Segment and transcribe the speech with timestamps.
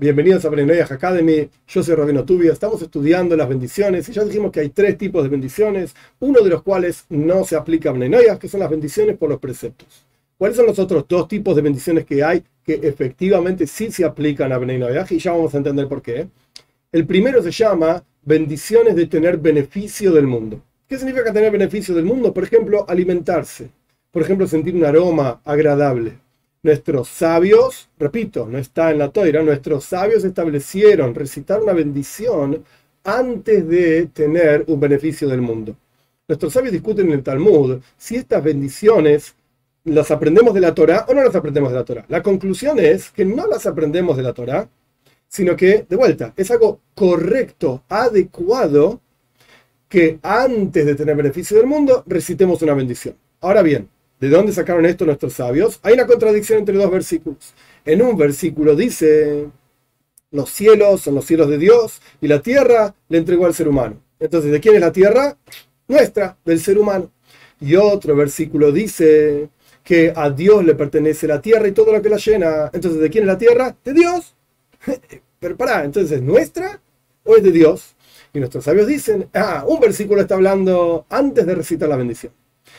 [0.00, 4.52] Bienvenidos a Brenoyah Academy, yo soy Rabino Tubia, estamos estudiando las bendiciones y ya dijimos
[4.52, 8.38] que hay tres tipos de bendiciones, uno de los cuales no se aplica a Brenoyah,
[8.38, 10.06] que son las bendiciones por los preceptos.
[10.38, 14.52] ¿Cuáles son los otros dos tipos de bendiciones que hay que efectivamente sí se aplican
[14.52, 15.04] a Brenoyah?
[15.10, 16.28] Y ya vamos a entender por qué.
[16.92, 20.62] El primero se llama bendiciones de tener beneficio del mundo.
[20.88, 22.32] ¿Qué significa tener beneficio del mundo?
[22.32, 23.70] Por ejemplo, alimentarse,
[24.12, 26.27] por ejemplo, sentir un aroma agradable
[26.62, 32.64] Nuestros sabios, repito, no está en la toira, nuestros sabios establecieron recitar una bendición
[33.04, 35.76] antes de tener un beneficio del mundo.
[36.26, 39.34] Nuestros sabios discuten en el Talmud si estas bendiciones
[39.84, 42.04] las aprendemos de la Torah o no las aprendemos de la Torah.
[42.08, 44.68] La conclusión es que no las aprendemos de la Torah,
[45.28, 49.00] sino que, de vuelta, es algo correcto, adecuado,
[49.88, 53.16] que antes de tener beneficio del mundo recitemos una bendición.
[53.40, 53.88] Ahora bien,
[54.20, 55.78] ¿De dónde sacaron esto nuestros sabios?
[55.82, 57.54] Hay una contradicción entre dos versículos.
[57.84, 59.48] En un versículo dice,
[60.30, 64.02] los cielos son los cielos de Dios y la tierra le entregó al ser humano.
[64.18, 65.36] Entonces, ¿de quién es la tierra?
[65.86, 67.12] Nuestra, del ser humano.
[67.60, 69.50] Y otro versículo dice
[69.84, 72.70] que a Dios le pertenece la tierra y todo lo que la llena.
[72.72, 73.76] Entonces, ¿de quién es la tierra?
[73.84, 74.34] De Dios.
[75.38, 76.80] Pero pará, entonces, ¿es nuestra
[77.24, 77.94] o es de Dios?
[78.32, 82.32] Y nuestros sabios dicen, ah, un versículo está hablando antes de recitar la bendición.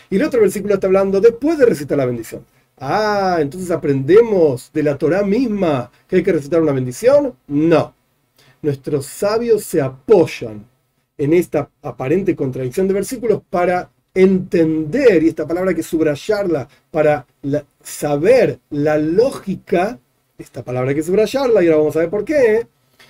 [0.09, 2.45] Y el otro versículo está hablando después de recitar la bendición.
[2.77, 7.35] Ah, entonces aprendemos de la Torah misma que hay que recitar una bendición.
[7.47, 7.93] No.
[8.61, 10.65] Nuestros sabios se apoyan
[11.17, 17.25] en esta aparente contradicción de versículos para entender, y esta palabra hay que subrayarla, para
[17.83, 19.99] saber la lógica,
[20.37, 22.67] esta palabra hay que subrayarla, y ahora vamos a ver por qué,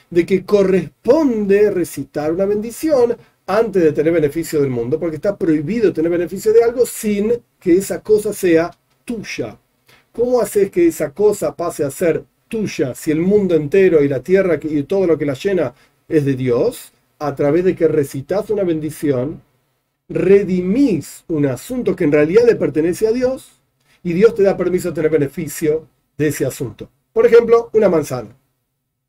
[0.09, 3.15] de que corresponde recitar una bendición
[3.49, 7.75] antes de tener beneficio del mundo, porque está prohibido tener beneficio de algo sin que
[7.75, 8.69] esa cosa sea
[9.03, 9.57] tuya.
[10.13, 14.21] ¿Cómo haces que esa cosa pase a ser tuya si el mundo entero y la
[14.21, 15.73] tierra y todo lo que la llena
[16.07, 16.91] es de Dios?
[17.17, 19.41] A través de que recitas una bendición,
[20.07, 23.61] redimís un asunto que en realidad le pertenece a Dios
[24.03, 25.87] y Dios te da permiso de tener beneficio
[26.19, 26.87] de ese asunto.
[27.11, 28.37] Por ejemplo, una manzana,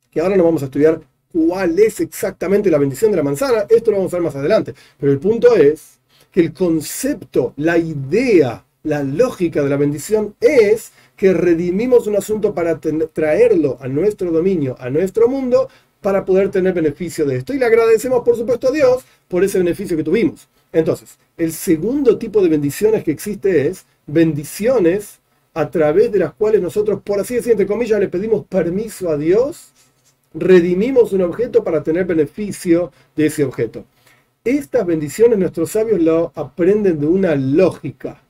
[0.09, 0.99] que ahora no vamos a estudiar
[1.31, 4.73] cuál es exactamente la bendición de la manzana, esto lo vamos a ver más adelante.
[4.99, 5.99] Pero el punto es
[6.31, 12.53] que el concepto, la idea, la lógica de la bendición es que redimimos un asunto
[12.53, 15.69] para traerlo a nuestro dominio, a nuestro mundo,
[16.01, 17.53] para poder tener beneficio de esto.
[17.53, 20.47] Y le agradecemos, por supuesto, a Dios por ese beneficio que tuvimos.
[20.73, 25.19] Entonces, el segundo tipo de bendiciones que existe es bendiciones
[25.53, 29.17] a través de las cuales nosotros, por así decir, entre comillas, le pedimos permiso a
[29.17, 29.71] Dios
[30.33, 33.85] redimimos un objeto para tener beneficio de ese objeto.
[34.43, 38.21] Estas bendiciones nuestros sabios lo aprenden de una lógica.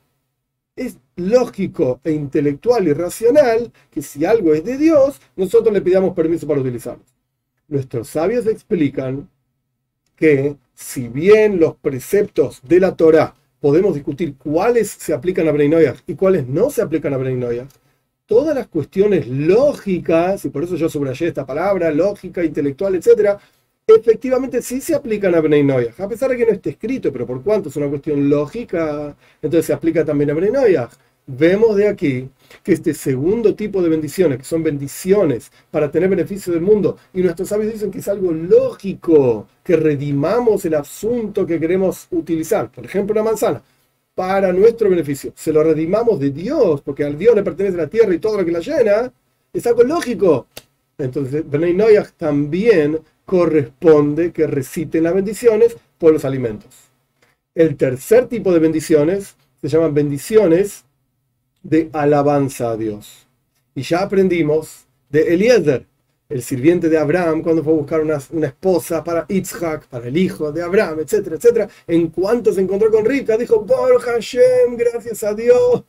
[0.76, 6.14] Es lógico e intelectual y racional que si algo es de Dios, nosotros le pidamos
[6.14, 7.04] permiso para utilizarlo.
[7.68, 9.30] Nuestros sabios explican
[10.16, 15.96] que si bien los preceptos de la Torah podemos discutir cuáles se aplican a Breinoyah
[16.08, 17.68] y cuáles no se aplican a Breinoyah,
[18.32, 23.38] todas las cuestiones lógicas, y por eso yo subrayé esta palabra, lógica, intelectual, etcétera,
[23.86, 27.44] efectivamente sí se aplican a Bnei a pesar de que no esté escrito, pero por
[27.44, 30.78] cuanto es una cuestión lógica, entonces se aplica también a Bnei
[31.28, 32.30] Vemos de aquí
[32.64, 37.22] que este segundo tipo de bendiciones, que son bendiciones para tener beneficio del mundo, y
[37.24, 42.86] nuestros sabios dicen que es algo lógico, que redimamos el asunto que queremos utilizar, por
[42.86, 43.62] ejemplo, una manzana
[44.22, 45.34] para nuestro beneficio.
[45.36, 48.46] Se lo redimamos de Dios, porque al Dios le pertenece la tierra y todo lo
[48.46, 49.12] que la llena,
[49.52, 50.46] es algo lógico.
[51.00, 56.70] Entonces, Bnei Noyach también corresponde que reciten las bendiciones por los alimentos.
[57.56, 60.86] El tercer tipo de bendiciones se llaman bendiciones
[61.64, 63.26] de alabanza a Dios.
[63.74, 65.88] Y ya aprendimos de Eliezer,
[66.32, 70.52] el sirviente de Abraham cuando fue a buscar una, esposa para Yitzhak, para el hijo
[70.52, 71.70] de Abraham, etcétera, etcétera.
[71.88, 75.84] En cuanto se encontró con Rivka, dijo, por Hashem, gracias a Dios.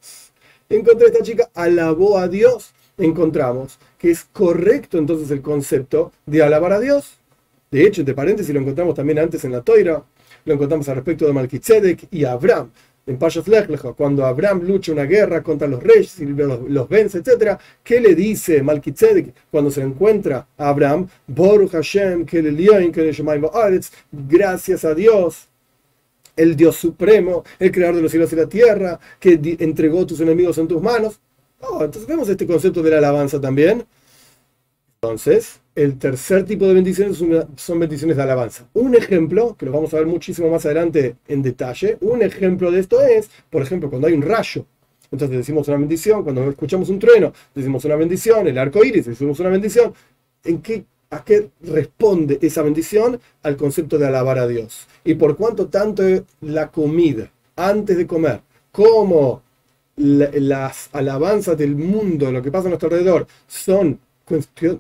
[0.68, 2.72] Encontré a esta chica, alabó a Dios.
[2.98, 7.18] Encontramos que es correcto entonces el concepto de alabar a Dios.
[7.70, 10.02] De hecho, entre paréntesis, lo encontramos también antes en la Toira,
[10.44, 12.70] lo encontramos al respecto de Malkitzedek y Abraham
[13.06, 13.44] en Pashas
[13.96, 18.62] cuando Abraham lucha una guerra contra los reyes y los, vence, etc., ¿qué le dice
[18.62, 21.08] Malkitzedek cuando se encuentra a Abraham?
[21.70, 22.26] Hashem,
[24.12, 25.48] gracias a Dios,
[26.36, 30.58] el Dios supremo, el creador de los cielos y la tierra, que entregó tus enemigos
[30.58, 31.20] en tus manos.
[31.60, 33.84] Oh, entonces vemos este concepto de la alabanza también.
[35.04, 37.20] Entonces, el tercer tipo de bendiciones
[37.56, 38.68] son bendiciones de alabanza.
[38.72, 42.78] Un ejemplo, que lo vamos a ver muchísimo más adelante en detalle, un ejemplo de
[42.78, 44.64] esto es, por ejemplo, cuando hay un rayo.
[45.10, 49.40] Entonces decimos una bendición, cuando escuchamos un trueno, decimos una bendición, el arco iris, decimos
[49.40, 49.92] una bendición.
[50.44, 54.86] en qué, a qué responde esa bendición al concepto de alabar a Dios.
[55.02, 56.04] Y por cuanto tanto
[56.42, 58.40] la comida antes de comer
[58.70, 59.42] como
[59.96, 63.98] las alabanzas del mundo, lo que pasa a nuestro alrededor, son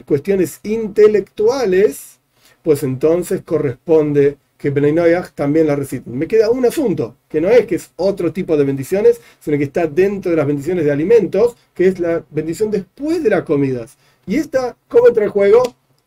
[0.04, 2.20] cuestiones intelectuales,
[2.62, 6.16] pues entonces corresponde que Benay también la reciten.
[6.16, 9.64] Me queda un asunto, que no es que es otro tipo de bendiciones, sino que
[9.64, 13.98] está dentro de las bendiciones de alimentos, que es la bendición después de las comidas.
[14.24, 15.62] ¿Y esta cómo entra en juego?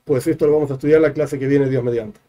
[0.06, 2.25] Pues esto lo vamos a estudiar la clase que viene, Dios mediante.